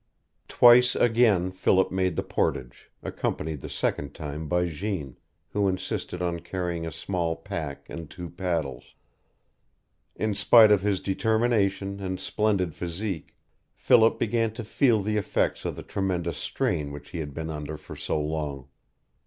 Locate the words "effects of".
15.17-15.75